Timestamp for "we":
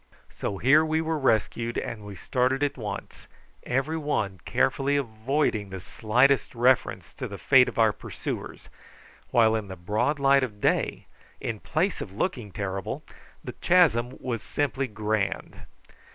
0.83-0.99, 2.03-2.15